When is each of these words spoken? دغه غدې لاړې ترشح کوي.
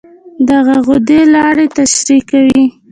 دغه 0.49 0.75
غدې 0.85 1.19
لاړې 1.33 1.65
ترشح 1.75 2.21
کوي. 2.31 2.63